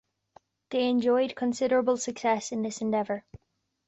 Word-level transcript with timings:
They 0.71 0.89
enjoyed 0.89 1.35
considerable 1.35 1.95
success 1.95 2.51
in 2.51 2.63
this 2.63 2.81
endeavour. 2.81 3.23